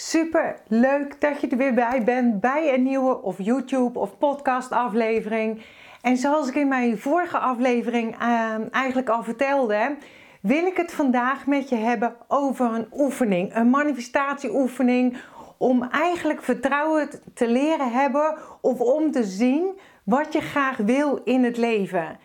Super 0.00 0.56
leuk 0.66 1.20
dat 1.20 1.40
je 1.40 1.48
er 1.48 1.56
weer 1.56 1.74
bij 1.74 2.04
bent 2.04 2.40
bij 2.40 2.74
een 2.74 2.82
nieuwe 2.82 3.22
of 3.22 3.36
YouTube 3.38 3.98
of 3.98 4.18
podcast 4.18 4.72
aflevering. 4.72 5.62
En 6.02 6.16
zoals 6.16 6.48
ik 6.48 6.54
in 6.54 6.68
mijn 6.68 6.98
vorige 6.98 7.38
aflevering 7.38 8.22
uh, 8.22 8.54
eigenlijk 8.70 9.08
al 9.08 9.22
vertelde, 9.22 9.96
wil 10.40 10.66
ik 10.66 10.76
het 10.76 10.92
vandaag 10.92 11.46
met 11.46 11.68
je 11.68 11.74
hebben 11.74 12.16
over 12.28 12.74
een 12.74 12.88
oefening, 12.92 13.54
een 13.54 13.70
manifestatieoefening 13.70 15.16
om 15.56 15.82
eigenlijk 15.82 16.42
vertrouwen 16.42 17.08
te 17.34 17.48
leren 17.48 17.92
hebben 17.92 18.38
of 18.60 18.80
om 18.80 19.10
te 19.10 19.24
zien 19.24 19.78
wat 20.04 20.32
je 20.32 20.40
graag 20.40 20.76
wil 20.76 21.20
in 21.24 21.44
het 21.44 21.56
leven. 21.56 22.18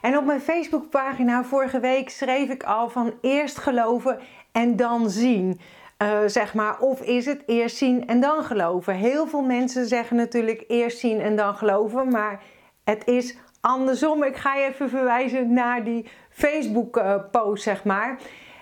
En 0.00 0.16
op 0.16 0.24
mijn 0.24 0.40
Facebookpagina 0.40 1.44
vorige 1.44 1.80
week 1.80 2.10
schreef 2.10 2.50
ik 2.50 2.62
al 2.62 2.88
van 2.88 3.14
eerst 3.20 3.58
geloven 3.58 4.18
en 4.52 4.76
dan 4.76 5.10
zien. 5.10 5.60
Uh, 6.02 6.18
zeg 6.26 6.54
maar, 6.54 6.80
of 6.80 7.00
is 7.00 7.26
het 7.26 7.42
eerst 7.46 7.76
zien 7.76 8.06
en 8.06 8.20
dan 8.20 8.44
geloven? 8.44 8.94
Heel 8.94 9.26
veel 9.26 9.42
mensen 9.42 9.86
zeggen 9.86 10.16
natuurlijk 10.16 10.64
eerst 10.68 10.98
zien 10.98 11.20
en 11.20 11.36
dan 11.36 11.54
geloven, 11.54 12.08
maar 12.10 12.42
het 12.84 13.06
is 13.06 13.36
andersom. 13.60 14.22
Ik 14.22 14.36
ga 14.36 14.54
je 14.54 14.66
even 14.66 14.88
verwijzen 14.88 15.52
naar 15.52 15.84
die 15.84 16.06
Facebook-post, 16.30 17.62
zeg 17.62 17.84
maar. 17.84 18.18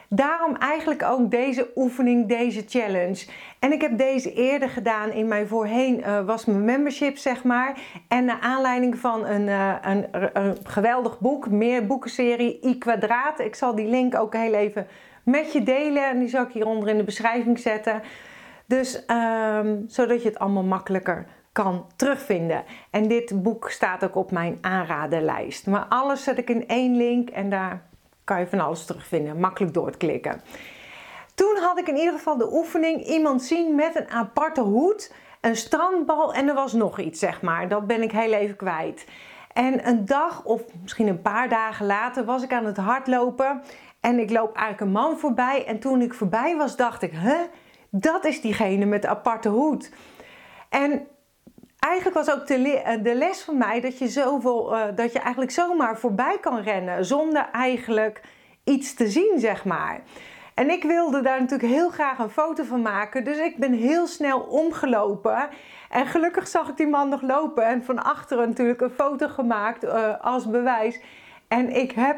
Daarom 0.08 0.56
eigenlijk 0.56 1.02
ook 1.02 1.30
deze 1.30 1.70
oefening, 1.74 2.28
deze 2.28 2.64
challenge. 2.68 3.26
En 3.58 3.72
ik 3.72 3.80
heb 3.80 3.98
deze 3.98 4.32
eerder 4.32 4.68
gedaan 4.68 5.10
in 5.10 5.28
mijn 5.28 5.48
voorheen 5.48 5.98
uh, 5.98 6.20
was 6.20 6.44
mijn 6.44 6.64
membership, 6.64 7.16
zeg 7.16 7.44
maar. 7.44 7.78
En 8.08 8.24
naar 8.24 8.40
aanleiding 8.40 8.98
van 8.98 9.26
een, 9.26 9.48
een, 9.90 10.06
een, 10.32 10.56
geweldig 10.62 11.20
boek, 11.20 11.50
meer 11.50 11.86
boekenserie 11.86 12.60
I 12.64 12.78
Kwadraat. 12.78 13.40
Ik 13.40 13.54
zal 13.54 13.74
die 13.74 13.88
link 13.88 14.14
ook 14.14 14.34
heel 14.34 14.54
even 14.54 14.86
met 15.26 15.52
je 15.52 15.62
delen. 15.62 16.08
En 16.08 16.18
die 16.18 16.28
zal 16.28 16.42
ik 16.42 16.52
hieronder 16.52 16.88
in 16.88 16.96
de 16.96 17.04
beschrijving 17.04 17.58
zetten. 17.58 18.02
Dus 18.66 19.04
um, 19.06 19.84
zodat 19.88 20.22
je 20.22 20.28
het 20.28 20.38
allemaal 20.38 20.62
makkelijker 20.62 21.26
kan 21.52 21.86
terugvinden. 21.96 22.64
En 22.90 23.08
dit 23.08 23.42
boek 23.42 23.70
staat 23.70 24.04
ook 24.04 24.14
op 24.14 24.30
mijn 24.30 24.58
aanradenlijst. 24.60 25.66
Maar 25.66 25.86
alles 25.88 26.24
zet 26.24 26.38
ik 26.38 26.50
in 26.50 26.68
één 26.68 26.96
link 26.96 27.30
en 27.30 27.50
daar 27.50 27.82
kan 28.24 28.40
je 28.40 28.46
van 28.46 28.60
alles 28.60 28.84
terugvinden. 28.84 29.40
Makkelijk 29.40 29.74
door 29.74 29.90
te 29.90 29.98
klikken. 29.98 30.40
Toen 31.34 31.56
had 31.60 31.78
ik 31.78 31.88
in 31.88 31.96
ieder 31.96 32.12
geval 32.12 32.36
de 32.36 32.52
oefening 32.52 33.04
iemand 33.04 33.42
zien 33.42 33.74
met 33.74 33.96
een 33.96 34.10
aparte 34.10 34.60
hoed, 34.60 35.14
een 35.40 35.56
strandbal 35.56 36.34
en 36.34 36.48
er 36.48 36.54
was 36.54 36.72
nog 36.72 36.98
iets, 36.98 37.18
zeg 37.18 37.42
maar. 37.42 37.68
Dat 37.68 37.86
ben 37.86 38.02
ik 38.02 38.12
heel 38.12 38.32
even 38.32 38.56
kwijt. 38.56 39.06
En 39.52 39.88
een 39.88 40.04
dag 40.04 40.44
of 40.44 40.62
misschien 40.82 41.06
een 41.06 41.22
paar 41.22 41.48
dagen 41.48 41.86
later 41.86 42.24
was 42.24 42.42
ik 42.42 42.52
aan 42.52 42.64
het 42.64 42.76
hardlopen 42.76 43.62
en 44.00 44.18
ik 44.18 44.30
loop 44.30 44.56
eigenlijk 44.56 44.80
een 44.80 45.02
man 45.02 45.18
voorbij. 45.18 45.66
En 45.66 45.78
toen 45.78 46.00
ik 46.00 46.14
voorbij 46.14 46.56
was, 46.56 46.76
dacht 46.76 47.02
ik, 47.02 47.12
hè, 47.14 47.36
dat 47.90 48.24
is 48.24 48.40
diegene 48.40 48.84
met 48.84 49.02
de 49.02 49.08
aparte 49.08 49.48
hoed. 49.48 49.90
En 50.68 51.06
eigenlijk 51.78 52.16
was 52.16 52.34
ook 52.34 52.46
de, 52.46 52.80
eh, 52.80 53.14
les 53.14 53.42
van 53.42 53.58
mij 53.58 53.80
dat 53.80 53.98
je, 53.98 54.08
zoveel, 54.08 54.74
uh, 54.74 54.84
dat 54.94 55.12
je 55.12 55.18
eigenlijk 55.18 55.50
zomaar 55.50 55.98
voorbij 55.98 56.38
kan 56.40 56.60
rennen 56.60 57.04
zonder 57.04 57.48
eigenlijk 57.52 58.20
iets 58.64 58.94
te 58.94 59.08
zien, 59.08 59.34
zeg 59.36 59.64
maar. 59.64 60.00
En 60.54 60.70
ik 60.70 60.82
wilde 60.82 61.22
daar 61.22 61.40
natuurlijk 61.40 61.72
heel 61.72 61.90
graag 61.90 62.18
een 62.18 62.30
foto 62.30 62.64
van 62.64 62.82
maken, 62.82 63.24
dus 63.24 63.38
ik 63.38 63.56
ben 63.56 63.72
heel 63.72 64.06
snel 64.06 64.40
omgelopen. 64.40 65.48
En 65.90 66.06
gelukkig 66.06 66.48
zag 66.48 66.68
ik 66.68 66.76
die 66.76 66.86
man 66.86 67.08
nog 67.08 67.22
lopen 67.22 67.66
en 67.66 67.84
van 67.84 68.02
achteren 68.02 68.48
natuurlijk 68.48 68.80
een 68.80 68.90
foto 68.90 69.28
gemaakt 69.28 69.84
uh, 69.84 70.20
als 70.20 70.50
bewijs. 70.50 71.00
En 71.48 71.70
ik 71.76 71.92
heb 71.92 72.16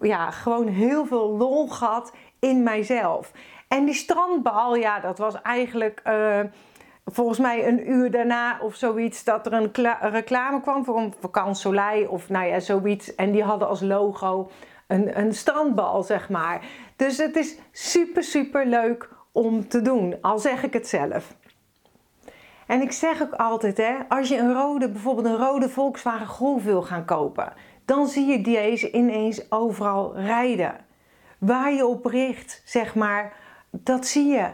ja, 0.00 0.30
gewoon 0.30 0.66
heel 0.66 1.06
veel 1.06 1.36
lol 1.36 1.68
gehad 1.68 2.12
in 2.38 2.62
mijzelf. 2.62 3.32
En 3.68 3.84
die 3.84 3.94
strandbal, 3.94 4.76
ja, 4.76 5.00
dat 5.00 5.18
was 5.18 5.42
eigenlijk 5.42 6.02
uh, 6.06 6.40
volgens 7.04 7.38
mij 7.38 7.68
een 7.68 7.90
uur 7.90 8.10
daarna 8.10 8.58
of 8.60 8.74
zoiets 8.74 9.24
dat 9.24 9.46
er 9.46 9.52
een, 9.52 9.70
reclame 10.00 10.60
kwam 10.60 10.84
voor 10.84 10.98
een 10.98 11.14
vakantie 11.20 12.10
of 12.10 12.28
nou 12.28 12.46
ja, 12.46 12.60
zoiets. 12.60 13.14
En 13.14 13.30
die 13.30 13.42
hadden 13.42 13.68
als 13.68 13.80
logo 13.80 14.50
een, 14.86 15.18
een 15.18 15.34
strandbal, 15.34 16.02
zeg 16.02 16.28
maar. 16.28 16.64
Dus 16.96 17.16
het 17.16 17.36
is 17.36 17.58
super, 17.72 18.22
super 18.22 18.66
leuk 18.66 19.08
om 19.32 19.68
te 19.68 19.82
doen, 19.82 20.18
al 20.20 20.38
zeg 20.38 20.62
ik 20.62 20.72
het 20.72 20.88
zelf. 20.88 21.34
En 22.66 22.82
ik 22.82 22.92
zeg 22.92 23.22
ook 23.22 23.32
altijd, 23.32 23.76
hè, 23.76 23.94
als 24.08 24.28
je 24.28 24.38
een 24.38 24.52
rode, 24.52 24.90
bijvoorbeeld 24.90 25.26
een 25.26 25.36
rode 25.36 25.68
Volkswagen 25.68 26.26
Golf 26.26 26.64
wil 26.64 26.82
gaan 26.82 27.04
kopen, 27.04 27.52
dan 27.86 28.08
zie 28.08 28.26
je 28.26 28.40
deze 28.40 28.90
ineens 28.92 29.50
overal 29.50 30.16
rijden. 30.16 30.84
Waar 31.38 31.72
je 31.72 31.86
op 31.86 32.04
richt, 32.04 32.62
zeg 32.64 32.94
maar, 32.94 33.36
dat 33.70 34.06
zie 34.06 34.26
je. 34.26 34.50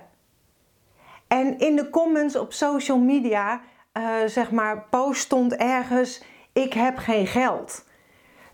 En 1.26 1.58
in 1.58 1.76
de 1.76 1.90
comments 1.90 2.36
op 2.36 2.52
social 2.52 2.98
media, 2.98 3.60
uh, 3.98 4.04
zeg 4.26 4.50
maar, 4.50 4.86
post 4.90 5.20
stond 5.20 5.56
ergens: 5.56 6.22
Ik 6.52 6.72
heb 6.72 6.98
geen 6.98 7.26
geld. 7.26 7.84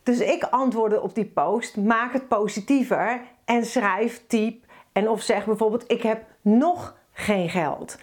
Dus 0.03 0.21
ik 0.21 0.43
antwoordde 0.43 1.03
op 1.03 1.15
die 1.15 1.27
post: 1.27 1.77
Maak 1.77 2.12
het 2.12 2.28
positiever 2.28 3.21
en 3.44 3.65
schrijf, 3.65 4.27
typ 4.27 4.65
en 4.93 5.09
of 5.09 5.22
zeg 5.22 5.44
bijvoorbeeld: 5.44 5.84
Ik 5.91 6.03
heb 6.03 6.25
nog 6.41 6.97
geen 7.12 7.49
geld. 7.49 7.99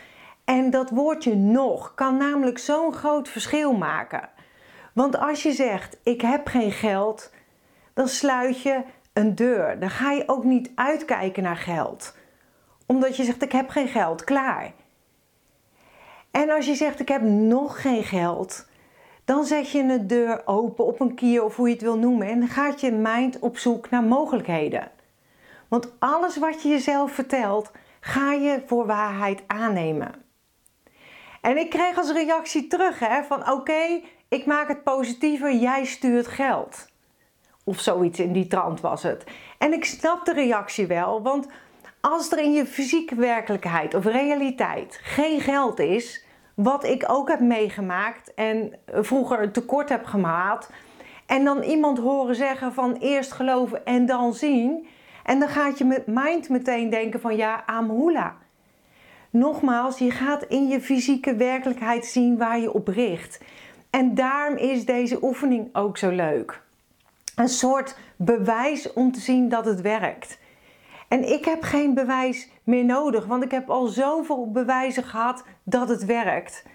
En 0.46 0.70
dat 0.70 0.90
woordje 0.90 1.36
nog 1.36 1.94
kan 1.94 2.18
namelijk 2.18 2.58
zo'n 2.58 2.94
groot 2.94 3.30
verschil 3.30 3.74
maken. 3.74 4.30
Want 4.96 5.18
als 5.18 5.44
je 5.44 5.52
zegt: 5.52 5.98
Ik 6.04 6.22
heb 6.22 6.48
geen 6.48 6.72
geld, 6.72 7.32
dan 7.94 8.08
sluit 8.08 8.62
je 8.62 8.82
een 9.14 9.36
deur. 9.36 9.80
Dan 9.80 9.90
ga 9.90 10.12
je 10.12 10.24
ook 10.28 10.44
niet 10.44 10.72
uitkijken 10.76 11.44
naar 11.44 11.58
geld. 11.58 12.18
Omdat 12.86 13.18
je 13.18 13.24
zegt: 13.24 13.42
Ik 13.42 13.52
heb 13.52 13.70
geen 13.70 13.88
geld, 13.88 14.24
klaar. 14.24 14.74
En 16.32 16.50
als 16.50 16.66
je 16.66 16.76
zegt: 16.76 17.00
Ik 17.00 17.08
heb 17.08 17.22
nog 17.22 17.82
geen 17.82 18.04
geld, 18.04 18.68
dan 19.26 19.46
zet 19.46 19.72
je 19.72 19.80
een 19.80 20.08
deur 20.08 20.42
open 20.46 20.86
op 20.86 21.00
een 21.00 21.16
kier 21.16 21.44
of 21.44 21.56
hoe 21.56 21.68
je 21.68 21.74
het 21.74 21.84
wil 21.84 21.98
noemen. 21.98 22.28
En 22.28 22.40
dan 22.40 22.50
gaat 22.50 22.82
je 22.82 22.92
mind 22.92 23.40
op 23.40 23.58
zoek 23.58 23.90
naar 23.90 24.04
mogelijkheden. 24.04 24.92
Want 25.68 25.94
alles 26.00 26.38
wat 26.38 26.62
je 26.62 26.70
jezelf 26.70 27.12
vertelt, 27.12 27.72
ga 28.00 28.32
je 28.32 28.64
voor 28.66 28.86
waarheid 28.86 29.44
aannemen. 29.48 30.12
En 31.42 31.58
ik 31.58 31.70
kreeg 31.70 31.98
als 31.98 32.12
reactie 32.12 32.68
terug 32.68 33.00
hè, 33.00 33.24
van 33.24 33.52
oké, 33.52 34.02
ik 34.30 34.46
maak 34.46 34.68
het 34.68 34.84
positiever, 34.84 35.56
jij 35.56 35.86
stuurt 35.86 36.28
geld. 36.28 36.88
Of 37.64 37.80
zoiets 37.80 38.20
in 38.20 38.34
die 38.34 38.48
trant 38.48 38.82
was 38.82 39.04
het. 39.04 39.24
En 39.58 39.74
ik 39.74 39.86
snap 39.86 40.26
de 40.26 40.34
reactie 40.34 40.88
wel, 40.88 41.22
want 41.22 41.48
als 42.02 42.32
er 42.32 42.40
in 42.40 42.54
je 42.54 42.66
fysieke 42.66 43.16
werkelijkheid 43.16 43.94
of 43.94 44.06
realiteit 44.06 45.00
geen 45.02 45.42
geld 45.42 45.80
is, 45.80 46.26
wat 46.54 46.84
ik 46.84 47.04
ook 47.08 47.30
heb 47.30 47.40
meegemaakt 47.40 48.34
en 48.34 48.74
vroeger 48.86 49.42
een 49.42 49.52
tekort 49.52 49.90
heb 49.90 50.06
gemaakt, 50.06 50.70
en 51.26 51.44
dan 51.44 51.64
iemand 51.64 51.98
horen 51.98 52.36
zeggen 52.36 52.74
van 52.74 52.96
eerst 53.00 53.32
geloven 53.32 53.86
en 53.86 54.06
dan 54.06 54.34
zien, 54.34 54.88
en 55.24 55.40
dan 55.40 55.50
gaat 55.50 55.78
je 55.78 56.04
mind 56.06 56.50
meteen 56.50 56.90
denken 56.90 57.22
van 57.22 57.36
ja, 57.36 57.64
amhula. 57.66 58.36
Nogmaals, 59.30 59.98
je 59.98 60.12
gaat 60.12 60.44
in 60.44 60.68
je 60.68 60.82
fysieke 60.82 61.36
werkelijkheid 61.36 62.06
zien 62.06 62.38
waar 62.38 62.60
je 62.60 62.74
op 62.74 62.88
richt. 62.88 63.40
En 63.96 64.16
daarom 64.16 64.58
is 64.58 64.86
deze 64.86 65.24
oefening 65.24 65.70
ook 65.76 65.98
zo 65.98 66.10
leuk. 66.10 66.62
Een 67.36 67.50
soort 67.50 67.98
bewijs 68.16 68.94
om 68.94 69.12
te 69.12 69.20
zien 69.20 69.50
dat 69.50 69.66
het 69.66 69.82
werkt. 69.82 70.40
En 71.08 71.32
ik 71.32 71.46
heb 71.46 71.64
geen 71.64 71.94
bewijs 71.94 72.50
meer 72.64 72.86
nodig, 72.86 73.26
want 73.26 73.44
ik 73.44 73.52
heb 73.52 73.70
al 73.70 73.86
zoveel 73.88 74.52
bewijzen 74.52 75.04
gehad 75.04 75.44
dat 75.64 75.90
het 75.90 76.06
werkt. 76.06 76.66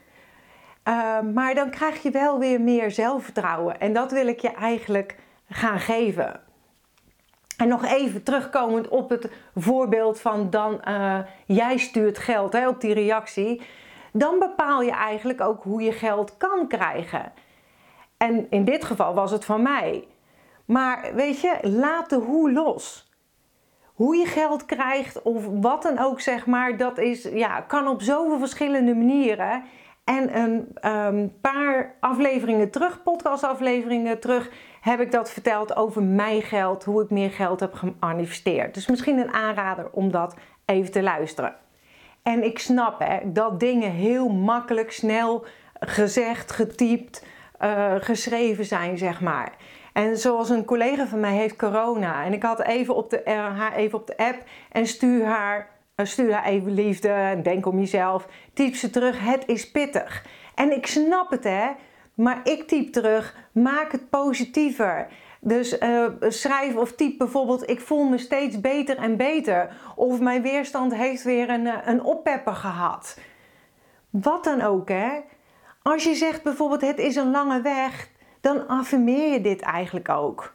Uh, 0.88 1.20
maar 1.34 1.54
dan 1.54 1.70
krijg 1.70 2.02
je 2.02 2.10
wel 2.10 2.38
weer 2.38 2.60
meer 2.60 2.90
zelfvertrouwen. 2.90 3.80
En 3.80 3.92
dat 3.92 4.12
wil 4.12 4.26
ik 4.26 4.40
je 4.40 4.50
eigenlijk 4.50 5.16
gaan 5.48 5.80
geven. 5.80 6.40
En 7.56 7.68
nog 7.68 7.84
even 7.84 8.22
terugkomend 8.22 8.88
op 8.88 9.10
het 9.10 9.30
voorbeeld 9.54 10.20
van 10.20 10.50
dan 10.50 10.80
uh, 10.88 11.18
jij 11.46 11.76
stuurt 11.76 12.18
geld 12.18 12.52
hè, 12.52 12.68
op 12.68 12.80
die 12.80 12.94
reactie 12.94 13.60
dan 14.12 14.38
bepaal 14.38 14.82
je 14.82 14.90
eigenlijk 14.90 15.40
ook 15.40 15.62
hoe 15.62 15.82
je 15.82 15.92
geld 15.92 16.36
kan 16.36 16.68
krijgen. 16.68 17.32
En 18.16 18.46
in 18.50 18.64
dit 18.64 18.84
geval 18.84 19.14
was 19.14 19.30
het 19.30 19.44
van 19.44 19.62
mij. 19.62 20.08
Maar 20.64 21.10
weet 21.14 21.40
je, 21.40 21.58
laat 21.62 22.10
de 22.10 22.16
hoe 22.16 22.52
los. 22.52 23.12
Hoe 23.94 24.16
je 24.16 24.26
geld 24.26 24.66
krijgt 24.66 25.22
of 25.22 25.46
wat 25.60 25.82
dan 25.82 25.98
ook, 25.98 26.20
zeg 26.20 26.46
maar, 26.46 26.76
dat 26.76 26.98
is, 26.98 27.22
ja, 27.22 27.60
kan 27.60 27.88
op 27.88 28.02
zoveel 28.02 28.38
verschillende 28.38 28.94
manieren. 28.94 29.64
En 30.04 30.38
een 30.38 30.76
um, 30.92 31.40
paar 31.40 31.94
afleveringen 32.00 32.70
terug, 32.70 33.02
podcastafleveringen 33.02 34.20
terug, 34.20 34.50
heb 34.80 35.00
ik 35.00 35.12
dat 35.12 35.30
verteld 35.30 35.76
over 35.76 36.02
mijn 36.02 36.42
geld, 36.42 36.84
hoe 36.84 37.02
ik 37.02 37.10
meer 37.10 37.30
geld 37.30 37.60
heb 37.60 37.74
gemanifesteerd. 37.74 38.74
Dus 38.74 38.86
misschien 38.86 39.18
een 39.18 39.32
aanrader 39.32 39.90
om 39.92 40.10
dat 40.10 40.34
even 40.64 40.92
te 40.92 41.02
luisteren. 41.02 41.56
En 42.22 42.44
ik 42.44 42.58
snap 42.58 42.98
hè, 42.98 43.32
dat 43.32 43.60
dingen 43.60 43.90
heel 43.90 44.28
makkelijk, 44.28 44.92
snel 44.92 45.44
gezegd, 45.80 46.52
getypt, 46.52 47.26
uh, 47.60 47.94
geschreven 47.98 48.64
zijn, 48.64 48.98
zeg 48.98 49.20
maar. 49.20 49.52
En 49.92 50.16
zoals 50.16 50.50
een 50.50 50.64
collega 50.64 51.06
van 51.06 51.20
mij 51.20 51.34
heeft 51.34 51.56
corona. 51.56 52.24
En 52.24 52.32
ik 52.32 52.42
had 52.42 52.62
even 52.62 52.96
op 52.96 53.10
de, 53.10 53.22
uh, 53.26 53.58
haar 53.58 53.74
even 53.74 53.98
op 53.98 54.06
de 54.06 54.16
app 54.16 54.42
en 54.72 54.86
stuur 54.86 55.24
haar 55.24 55.78
stuur 56.06 56.32
haar 56.32 56.44
even 56.44 56.74
liefde, 56.74 57.40
denk 57.42 57.66
om 57.66 57.78
jezelf. 57.78 58.26
Typ 58.54 58.74
ze 58.74 58.90
terug, 58.90 59.20
het 59.20 59.42
is 59.46 59.70
pittig. 59.70 60.24
En 60.54 60.76
ik 60.76 60.86
snap 60.86 61.30
het 61.30 61.44
hè, 61.44 61.66
maar 62.14 62.40
ik 62.44 62.68
typ 62.68 62.92
terug, 62.92 63.36
maak 63.52 63.92
het 63.92 64.10
positiever. 64.10 65.06
Dus 65.40 65.80
uh, 65.80 66.06
schrijf 66.20 66.76
of 66.76 66.92
typ 66.92 67.18
bijvoorbeeld: 67.18 67.70
Ik 67.70 67.80
voel 67.80 68.04
me 68.04 68.18
steeds 68.18 68.60
beter 68.60 68.96
en 68.96 69.16
beter. 69.16 69.76
Of 69.96 70.20
mijn 70.20 70.42
weerstand 70.42 70.94
heeft 70.94 71.22
weer 71.22 71.50
een, 71.50 71.66
eh, 71.66 71.78
een 71.84 72.02
oppepper 72.02 72.54
gehad. 72.54 73.18
Wat 74.10 74.44
dan 74.44 74.60
ook, 74.60 74.88
hè? 74.88 75.20
Als 75.82 76.04
je 76.04 76.14
zegt 76.14 76.42
bijvoorbeeld: 76.42 76.80
Het 76.80 76.98
is 76.98 77.16
een 77.16 77.30
lange 77.30 77.60
weg, 77.60 78.08
dan 78.40 78.68
affirmeer 78.68 79.32
je 79.32 79.40
dit 79.40 79.60
eigenlijk 79.60 80.08
ook. 80.08 80.54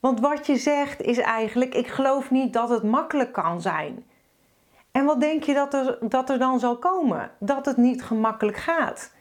Want 0.00 0.20
wat 0.20 0.46
je 0.46 0.56
zegt 0.56 1.00
is 1.00 1.18
eigenlijk: 1.18 1.74
Ik 1.74 1.86
geloof 1.86 2.30
niet 2.30 2.52
dat 2.52 2.68
het 2.68 2.82
makkelijk 2.82 3.32
kan 3.32 3.60
zijn. 3.60 4.04
En 4.92 5.04
wat 5.04 5.20
denk 5.20 5.42
je 5.42 5.54
dat 5.54 5.74
er, 5.74 5.98
dat 6.00 6.30
er 6.30 6.38
dan 6.38 6.60
zal 6.60 6.78
komen? 6.78 7.30
Dat 7.38 7.66
het 7.66 7.76
niet 7.76 8.04
gemakkelijk 8.04 8.56
gaat. 8.56 9.12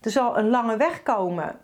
Er 0.00 0.10
zal 0.10 0.38
een 0.38 0.50
lange 0.50 0.76
weg 0.76 1.02
komen. 1.02 1.60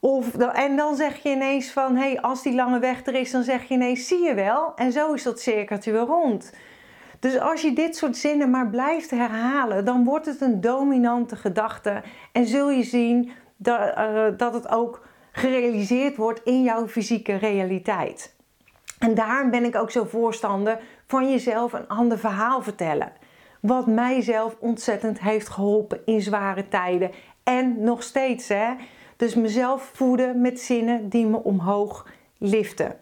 Of, 0.00 0.36
en 0.36 0.76
dan 0.76 0.96
zeg 0.96 1.22
je 1.22 1.28
ineens 1.28 1.70
van, 1.70 1.96
hé, 1.96 2.10
hey, 2.10 2.20
als 2.20 2.42
die 2.42 2.54
lange 2.54 2.78
weg 2.78 3.06
er 3.06 3.14
is, 3.14 3.30
dan 3.30 3.42
zeg 3.42 3.64
je 3.64 3.74
ineens, 3.74 4.06
zie 4.06 4.22
je 4.22 4.34
wel. 4.34 4.72
En 4.74 4.92
zo 4.92 5.12
is 5.12 5.22
dat 5.22 5.40
cirkeltje 5.40 5.92
weer 5.92 6.00
rond. 6.00 6.52
Dus 7.18 7.38
als 7.38 7.60
je 7.60 7.72
dit 7.72 7.96
soort 7.96 8.16
zinnen 8.16 8.50
maar 8.50 8.68
blijft 8.68 9.10
herhalen, 9.10 9.84
dan 9.84 10.04
wordt 10.04 10.26
het 10.26 10.40
een 10.40 10.60
dominante 10.60 11.36
gedachte. 11.36 12.02
En 12.32 12.46
zul 12.46 12.70
je 12.70 12.82
zien 12.82 13.32
dat, 13.56 13.80
uh, 13.80 14.24
dat 14.36 14.54
het 14.54 14.68
ook 14.68 15.06
gerealiseerd 15.32 16.16
wordt 16.16 16.40
in 16.44 16.62
jouw 16.62 16.88
fysieke 16.88 17.36
realiteit. 17.36 18.34
En 18.98 19.14
daarom 19.14 19.50
ben 19.50 19.64
ik 19.64 19.76
ook 19.76 19.90
zo 19.90 20.04
voorstander 20.04 20.78
van 21.06 21.30
jezelf 21.30 21.72
een 21.72 21.88
ander 21.88 22.18
verhaal 22.18 22.62
vertellen. 22.62 23.12
Wat 23.60 23.86
mijzelf 23.86 24.56
ontzettend 24.58 25.20
heeft 25.20 25.48
geholpen 25.48 26.00
in 26.04 26.20
zware 26.20 26.68
tijden. 26.68 27.10
En 27.42 27.82
nog 27.82 28.02
steeds, 28.02 28.48
hè. 28.48 28.72
Dus 29.20 29.34
mezelf 29.34 29.90
voeden 29.94 30.40
met 30.40 30.60
zinnen 30.60 31.08
die 31.08 31.26
me 31.26 31.42
omhoog 31.42 32.06
liften. 32.38 33.00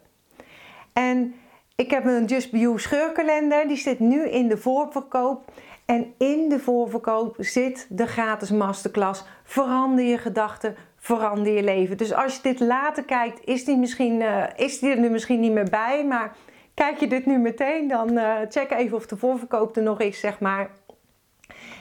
En 0.93 1.33
ik 1.75 1.91
heb 1.91 2.05
een 2.05 2.25
Just 2.25 2.51
Be 2.51 2.57
You 2.57 2.79
scheurkalender. 2.79 3.67
Die 3.67 3.77
zit 3.77 3.99
nu 3.99 4.29
in 4.29 4.47
de 4.47 4.57
voorverkoop. 4.57 5.51
En 5.85 6.13
in 6.17 6.49
de 6.49 6.59
voorverkoop 6.59 7.35
zit 7.37 7.87
de 7.89 8.07
gratis 8.07 8.51
masterclass. 8.51 9.23
Verander 9.43 10.05
je 10.05 10.17
gedachten, 10.17 10.75
verander 10.97 11.53
je 11.53 11.63
leven. 11.63 11.97
Dus 11.97 12.13
als 12.13 12.35
je 12.35 12.41
dit 12.41 12.59
later 12.59 13.03
kijkt, 13.03 13.45
is 13.45 13.65
die, 13.65 13.77
misschien, 13.77 14.21
uh, 14.21 14.43
is 14.55 14.79
die 14.79 14.89
er 14.89 14.99
nu 14.99 15.09
misschien 15.09 15.39
niet 15.39 15.51
meer 15.53 15.69
bij. 15.69 16.05
Maar 16.05 16.35
kijk 16.73 16.99
je 16.99 17.07
dit 17.07 17.25
nu 17.25 17.37
meteen, 17.37 17.87
dan 17.87 18.11
uh, 18.11 18.35
check 18.49 18.71
even 18.71 18.97
of 18.97 19.05
de 19.05 19.17
voorverkoop 19.17 19.75
er 19.75 19.83
nog 19.83 19.99
is, 19.99 20.19
zeg 20.19 20.39
maar. 20.39 20.69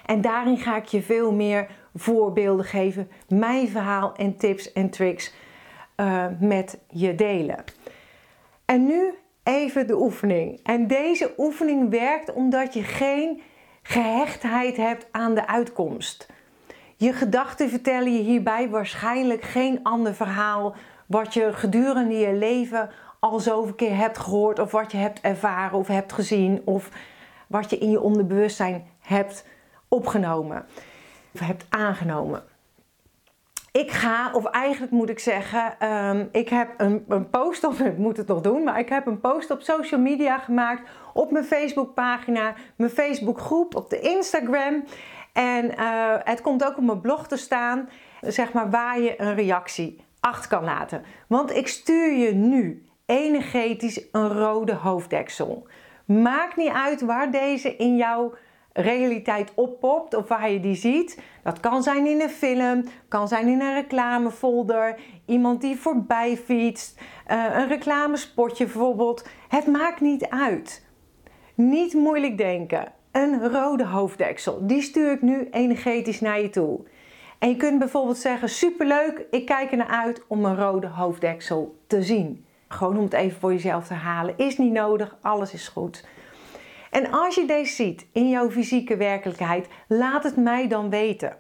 En 0.07 0.21
daarin 0.21 0.59
ga 0.59 0.77
ik 0.77 0.87
je 0.87 1.03
veel 1.03 1.33
meer 1.33 1.67
voorbeelden 1.99 2.65
geven, 2.65 3.11
mijn 3.29 3.69
verhaal 3.69 4.15
en 4.15 4.37
tips 4.37 4.73
en 4.73 4.91
tricks 4.91 5.35
uh, 5.97 6.25
met 6.41 6.79
je 6.89 7.15
delen. 7.15 7.65
En 8.65 8.87
nu 8.87 9.15
even 9.43 9.87
de 9.87 10.01
oefening. 10.01 10.61
En 10.63 10.87
deze 10.87 11.33
oefening 11.37 11.91
werkt 11.91 12.33
omdat 12.33 12.75
je 12.75 12.83
geen 12.83 13.43
gehechtheid 13.83 14.77
hebt 14.77 15.07
aan 15.11 15.35
de 15.35 15.47
uitkomst. 15.47 16.29
Je 16.97 17.13
gedachten 17.13 17.69
vertellen 17.69 18.13
je 18.13 18.23
hierbij 18.23 18.69
waarschijnlijk 18.69 19.43
geen 19.43 19.81
ander 19.83 20.15
verhaal 20.15 20.75
wat 21.07 21.35
je 21.35 21.53
gedurende 21.53 22.19
je 22.19 22.33
leven 22.33 22.91
al 23.19 23.41
zoveel 23.41 23.75
keer 23.75 23.97
hebt 23.97 24.19
gehoord 24.19 24.59
of 24.59 24.71
wat 24.71 24.93
je 24.93 24.99
hebt 24.99 25.21
ervaren 25.21 25.79
of 25.79 25.87
hebt 25.87 26.13
gezien 26.13 26.63
of 26.65 26.91
wat 27.47 27.71
je 27.71 27.79
in 27.79 27.91
je 27.91 28.01
onderbewustzijn 28.01 28.87
hebt 29.01 29.45
opgenomen 29.89 30.67
hebt 31.39 31.67
aangenomen. 31.69 32.43
Ik 33.73 33.91
ga, 33.91 34.33
of 34.33 34.45
eigenlijk 34.45 34.93
moet 34.93 35.09
ik 35.11 35.19
zeggen, 35.19 35.89
um, 35.89 36.29
ik 36.33 36.49
heb 36.49 36.75
een, 36.77 37.05
een, 37.09 37.31
post 37.31 37.65
op, 37.65 37.73
ik 37.93 37.99
moet 37.99 38.17
het 38.17 38.27
nog 38.27 38.41
doen, 38.41 38.65
maar 38.65 38.79
ik 38.79 38.89
heb 38.89 39.07
een 39.07 39.21
post 39.21 39.51
op 39.51 39.63
social 39.63 40.01
media 40.01 40.39
gemaakt, 40.39 40.89
op 41.15 41.31
mijn 41.31 41.45
Facebookpagina, 41.45 42.55
mijn 42.77 42.91
Facebookgroep, 42.91 43.75
op 43.75 43.91
de 43.91 44.01
Instagram. 44.01 44.85
En 45.33 45.65
uh, 45.65 46.15
het 46.25 46.41
komt 46.41 46.65
ook 46.65 46.77
op 46.77 46.85
mijn 46.85 47.01
blog 47.01 47.29
te 47.29 47.37
staan, 47.37 47.89
zeg 48.21 48.53
maar, 48.53 48.71
waar 48.71 49.01
je 49.01 49.21
een 49.21 49.35
reactie 49.35 50.05
achter 50.21 50.49
kan 50.49 50.65
laten. 50.65 51.05
Want 51.29 51.57
ik 51.57 51.69
stuur 51.69 52.13
je 52.13 52.35
nu 52.35 52.85
energetisch 53.07 54.05
een 54.13 54.29
rode 54.29 54.75
hoofddeksel. 54.75 55.67
Maakt 56.05 56.57
niet 56.57 56.73
uit 56.73 57.01
waar 57.01 57.31
deze 57.31 57.77
in 57.77 57.97
jouw 57.97 58.35
realiteit 58.81 59.53
oppopt 59.55 60.15
of 60.15 60.29
waar 60.29 60.51
je 60.51 60.61
die 60.61 60.75
ziet. 60.75 61.21
Dat 61.43 61.61
kan 61.61 61.83
zijn 61.83 62.07
in 62.07 62.21
een 62.21 62.31
film, 62.31 62.85
kan 63.09 63.29
zijn 63.29 63.47
in 63.47 63.61
een 63.61 63.75
reclamefolder, 63.75 64.97
iemand 65.27 65.61
die 65.61 65.77
voorbij 65.77 66.37
fietst, 66.37 67.01
uh, 67.31 67.45
een 67.53 67.69
reclamespotje 67.69 68.65
bijvoorbeeld. 68.65 69.29
Het 69.49 69.67
maakt 69.67 70.01
niet 70.01 70.29
uit. 70.29 70.87
Niet 71.55 71.95
moeilijk 71.95 72.39
denken. 72.39 72.93
Een 73.13 73.49
rode 73.49 73.85
hoofddeksel, 73.85 74.67
die 74.67 74.83
stuur 74.83 75.13
ik 75.13 75.23
nu 75.23 75.49
energetisch 75.51 76.21
naar 76.21 76.41
je 76.41 76.51
toe. 76.51 76.81
En 77.39 77.49
je 77.49 77.57
kunt 77.57 77.79
bijvoorbeeld 77.79 78.19
zeggen: 78.19 78.49
superleuk, 78.49 79.27
ik 79.31 79.47
kijk 79.47 79.71
er 79.71 79.77
naar 79.77 79.87
uit 79.87 80.23
om 80.27 80.45
een 80.45 80.57
rode 80.57 80.87
hoofddeksel 80.87 81.77
te 81.87 82.03
zien. 82.03 82.45
Gewoon 82.69 82.97
om 82.97 83.05
het 83.05 83.13
even 83.13 83.41
voor 83.41 83.53
jezelf 83.53 83.87
te 83.87 83.95
halen. 83.95 84.35
Is 84.37 84.59
niet 84.59 84.73
nodig, 84.73 85.17
alles 85.21 85.53
is 85.53 85.69
goed. 85.69 86.05
En 86.91 87.11
als 87.11 87.35
je 87.35 87.47
deze 87.47 87.75
ziet 87.75 88.07
in 88.13 88.29
jouw 88.29 88.51
fysieke 88.51 88.97
werkelijkheid, 88.97 89.69
laat 89.89 90.25
het 90.25 90.37
mij 90.37 90.69
dan 90.69 90.91
weten. 90.91 91.37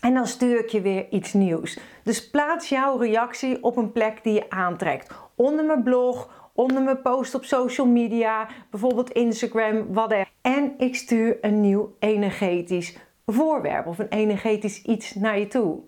En 0.00 0.14
dan 0.14 0.26
stuur 0.26 0.58
ik 0.58 0.68
je 0.68 0.80
weer 0.80 1.06
iets 1.10 1.32
nieuws. 1.32 1.78
Dus 2.02 2.30
plaats 2.30 2.68
jouw 2.68 2.96
reactie 2.96 3.62
op 3.62 3.76
een 3.76 3.92
plek 3.92 4.22
die 4.22 4.32
je 4.32 4.50
aantrekt. 4.50 5.14
Onder 5.34 5.64
mijn 5.64 5.82
blog, 5.82 6.50
onder 6.54 6.82
mijn 6.82 7.02
post 7.02 7.34
op 7.34 7.44
social 7.44 7.86
media, 7.86 8.48
bijvoorbeeld 8.70 9.10
Instagram, 9.10 9.92
whatever. 9.92 10.30
En 10.40 10.74
ik 10.78 10.94
stuur 10.94 11.38
een 11.40 11.60
nieuw 11.60 11.96
energetisch 11.98 12.96
voorwerp 13.26 13.86
of 13.86 13.98
een 13.98 14.08
energetisch 14.08 14.82
iets 14.82 15.14
naar 15.14 15.38
je 15.38 15.46
toe. 15.46 15.78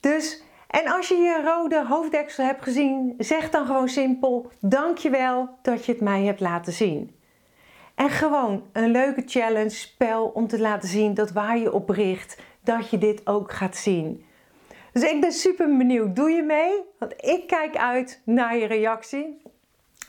Dus, 0.00 0.42
en 0.68 0.92
als 0.92 1.08
je 1.08 1.14
je 1.14 1.42
rode 1.44 1.86
hoofddeksel 1.86 2.44
hebt 2.44 2.62
gezien, 2.62 3.14
zeg 3.18 3.50
dan 3.50 3.66
gewoon 3.66 3.88
simpel: 3.88 4.50
Dankjewel 4.60 5.48
dat 5.62 5.84
je 5.84 5.92
het 5.92 6.00
mij 6.00 6.24
hebt 6.24 6.40
laten 6.40 6.72
zien. 6.72 7.15
En 7.96 8.10
gewoon 8.10 8.62
een 8.72 8.90
leuke 8.90 9.22
challenge, 9.26 9.70
spel 9.70 10.26
om 10.26 10.46
te 10.46 10.60
laten 10.60 10.88
zien 10.88 11.14
dat 11.14 11.32
waar 11.32 11.58
je 11.58 11.72
op 11.72 11.88
richt, 11.88 12.40
dat 12.64 12.90
je 12.90 12.98
dit 12.98 13.26
ook 13.26 13.52
gaat 13.52 13.76
zien. 13.76 14.24
Dus 14.92 15.02
ik 15.02 15.20
ben 15.20 15.32
super 15.32 15.76
benieuwd. 15.76 16.16
Doe 16.16 16.30
je 16.30 16.42
mee? 16.42 16.82
Want 16.98 17.12
ik 17.16 17.46
kijk 17.46 17.76
uit 17.76 18.22
naar 18.24 18.56
je 18.56 18.66
reactie. 18.66 19.42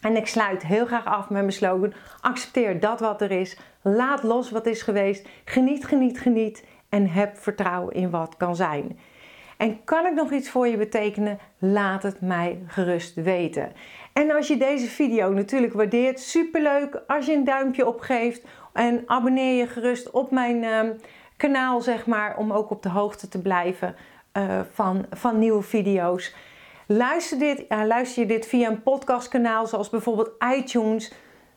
En 0.01 0.15
ik 0.15 0.27
sluit 0.27 0.63
heel 0.63 0.85
graag 0.85 1.05
af 1.05 1.29
met 1.29 1.41
mijn 1.41 1.51
slogan: 1.51 1.93
accepteer 2.21 2.79
dat 2.79 3.00
wat 3.00 3.21
er 3.21 3.31
is. 3.31 3.57
Laat 3.81 4.23
los 4.23 4.51
wat 4.51 4.65
is 4.65 4.81
geweest. 4.81 5.27
Geniet, 5.45 5.85
geniet, 5.85 6.19
geniet. 6.19 6.65
En 6.89 7.09
heb 7.09 7.38
vertrouwen 7.38 7.93
in 7.93 8.09
wat 8.09 8.38
kan 8.38 8.55
zijn. 8.55 9.00
En 9.57 9.83
kan 9.83 10.05
ik 10.05 10.13
nog 10.13 10.31
iets 10.31 10.50
voor 10.50 10.67
je 10.67 10.77
betekenen? 10.77 11.39
Laat 11.57 12.03
het 12.03 12.21
mij 12.21 12.63
gerust 12.67 13.15
weten. 13.15 13.71
En 14.17 14.31
als 14.31 14.47
je 14.47 14.57
deze 14.57 14.88
video 14.88 15.29
natuurlijk 15.29 15.74
waardeert, 15.74 16.19
superleuk 16.19 17.01
als 17.07 17.25
je 17.25 17.33
een 17.33 17.43
duimpje 17.43 17.88
opgeeft. 17.88 18.45
En 18.74 19.03
abonneer 19.05 19.57
je 19.57 19.67
gerust 19.67 20.12
op 20.12 20.31
mijn 20.31 20.63
uh, 20.63 20.79
kanaal, 21.36 21.81
zeg 21.81 22.05
maar, 22.05 22.38
om 22.38 22.51
ook 22.51 22.69
op 22.69 22.83
de 22.83 22.89
hoogte 22.89 23.27
te 23.27 23.41
blijven 23.41 23.95
uh, 24.38 24.59
van, 24.71 25.05
van 25.12 25.39
nieuwe 25.39 25.62
video's. 25.62 26.36
Luister, 26.88 27.39
dit, 27.39 27.65
uh, 27.69 27.86
luister 27.86 28.21
je 28.21 28.27
dit 28.27 28.45
via 28.45 28.69
een 28.69 28.83
podcastkanaal 28.83 29.67
zoals 29.67 29.89
bijvoorbeeld 29.89 30.31
iTunes. 30.55 31.13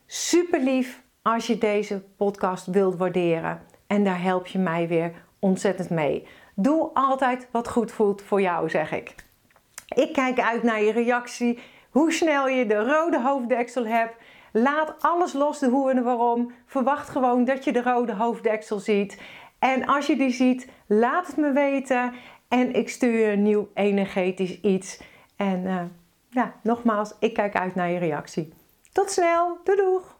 Super 0.06 0.60
lief 0.60 1.02
als 1.22 1.46
je 1.46 1.58
deze 1.58 2.02
podcast 2.16 2.66
wilt 2.66 2.96
waarderen. 2.96 3.62
En 3.86 4.04
daar 4.04 4.22
help 4.22 4.46
je 4.46 4.58
mij 4.58 4.88
weer 4.88 5.12
ontzettend 5.38 5.90
mee. 5.90 6.26
Doe 6.54 6.90
altijd 6.94 7.48
wat 7.50 7.68
goed 7.68 7.92
voelt 7.92 8.22
voor 8.22 8.40
jou, 8.40 8.70
zeg 8.70 8.92
ik. 8.92 9.14
Ik 9.88 10.12
kijk 10.12 10.40
uit 10.40 10.62
naar 10.62 10.82
je 10.82 10.92
reactie 10.92 11.58
hoe 11.90 12.12
snel 12.12 12.48
je 12.48 12.66
de 12.66 12.84
rode 12.84 13.20
hoofddeksel 13.20 13.86
hebt. 13.86 14.14
Laat 14.52 14.94
alles 15.00 15.32
los, 15.32 15.58
de 15.58 15.68
hoe 15.68 15.90
en 15.90 15.96
de 15.96 16.02
waarom. 16.02 16.52
Verwacht 16.66 17.08
gewoon 17.08 17.44
dat 17.44 17.64
je 17.64 17.72
de 17.72 17.82
rode 17.82 18.14
hoofddeksel 18.14 18.78
ziet. 18.78 19.20
En 19.58 19.86
als 19.86 20.06
je 20.06 20.16
die 20.16 20.30
ziet, 20.30 20.68
laat 20.86 21.26
het 21.26 21.36
me 21.36 21.52
weten. 21.52 22.12
En 22.48 22.74
ik 22.74 22.88
stuur 22.88 23.18
je 23.18 23.32
een 23.32 23.42
nieuw 23.42 23.68
energetisch 23.74 24.60
iets. 24.60 25.00
En 25.36 25.64
uh, 25.64 25.82
ja, 26.28 26.54
nogmaals, 26.62 27.14
ik 27.18 27.34
kijk 27.34 27.56
uit 27.56 27.74
naar 27.74 27.90
je 27.90 27.98
reactie. 27.98 28.52
Tot 28.92 29.10
snel. 29.10 29.58
Doei 29.64 29.76
doeg! 29.76 30.19